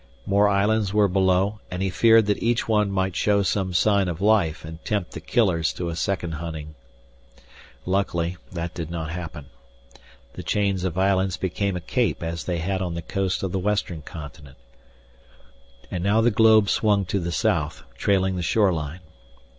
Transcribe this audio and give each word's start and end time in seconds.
More 0.25 0.49
islands 0.49 0.95
were 0.95 1.07
below, 1.07 1.59
and 1.69 1.83
he 1.83 1.91
feared 1.91 2.25
that 2.25 2.41
each 2.41 2.67
one 2.67 2.89
might 2.89 3.15
show 3.15 3.43
some 3.43 3.71
sign 3.71 4.07
of 4.07 4.19
life 4.19 4.65
and 4.65 4.83
tempt 4.83 5.11
the 5.11 5.19
killers 5.19 5.71
to 5.73 5.89
a 5.89 5.95
second 5.95 6.31
hunting. 6.41 6.73
Luckily 7.85 8.37
that 8.51 8.73
did 8.73 8.89
not 8.89 9.11
happen. 9.11 9.45
The 10.33 10.41
chains 10.41 10.83
of 10.85 10.97
islands 10.97 11.37
became 11.37 11.75
a 11.75 11.79
cape 11.81 12.23
as 12.23 12.45
they 12.45 12.57
had 12.57 12.81
on 12.81 12.95
the 12.95 13.03
coast 13.03 13.43
of 13.43 13.51
the 13.51 13.59
western 13.59 14.01
continent. 14.01 14.57
And 15.91 16.03
now 16.03 16.19
the 16.19 16.31
globe 16.31 16.67
swung 16.71 17.05
to 17.05 17.19
the 17.19 17.31
south, 17.31 17.83
trailing 17.95 18.37
the 18.37 18.41
shore 18.41 18.73
line. 18.73 19.01